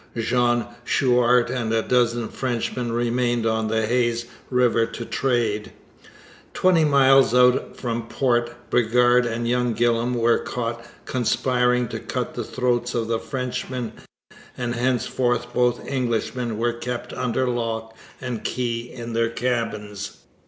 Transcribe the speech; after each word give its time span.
Jean 0.17 0.65
Chouart 0.83 1.51
and 1.51 1.71
a 1.71 1.83
dozen 1.83 2.27
Frenchmen 2.27 2.91
remained 2.91 3.45
on 3.45 3.67
the 3.67 3.85
Hayes 3.85 4.25
river 4.49 4.83
to 4.87 5.05
trade. 5.05 5.73
Twenty 6.55 6.83
miles 6.83 7.35
out 7.35 7.77
from 7.77 8.07
port, 8.07 8.71
Bridgar 8.71 9.19
and 9.19 9.47
young 9.47 9.75
Gillam 9.75 10.15
were 10.15 10.39
caught 10.39 10.83
conspiring 11.05 11.87
to 11.89 11.99
cut 11.99 12.33
the 12.33 12.43
throats 12.43 12.95
of 12.95 13.09
the 13.09 13.19
Frenchmen, 13.19 13.93
and 14.57 14.73
henceforth 14.73 15.53
both 15.53 15.87
Englishmen 15.87 16.57
were 16.57 16.73
kept 16.73 17.13
under 17.13 17.47
lock 17.47 17.95
and 18.19 18.43
key 18.43 18.91
in 18.91 19.13
their 19.13 19.29
cabins. 19.29 20.17